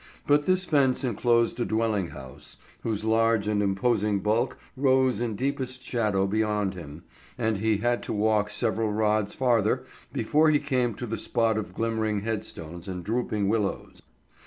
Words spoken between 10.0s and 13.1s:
before he came to the spot of glimmering headstones and